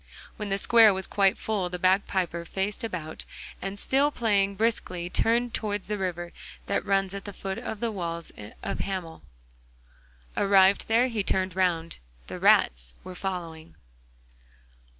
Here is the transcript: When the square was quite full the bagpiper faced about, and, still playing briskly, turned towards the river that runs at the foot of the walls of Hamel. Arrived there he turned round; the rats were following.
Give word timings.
When 0.35 0.49
the 0.49 0.57
square 0.57 0.95
was 0.95 1.05
quite 1.05 1.37
full 1.37 1.69
the 1.69 1.77
bagpiper 1.77 2.43
faced 2.43 2.83
about, 2.83 3.23
and, 3.61 3.77
still 3.79 4.09
playing 4.09 4.55
briskly, 4.55 5.11
turned 5.11 5.53
towards 5.53 5.85
the 5.87 5.97
river 5.99 6.33
that 6.65 6.83
runs 6.83 7.13
at 7.13 7.25
the 7.25 7.31
foot 7.33 7.59
of 7.59 7.79
the 7.81 7.91
walls 7.91 8.31
of 8.63 8.79
Hamel. 8.79 9.21
Arrived 10.35 10.87
there 10.87 11.07
he 11.07 11.21
turned 11.21 11.55
round; 11.55 11.97
the 12.25 12.39
rats 12.39 12.95
were 13.03 13.13
following. 13.13 13.75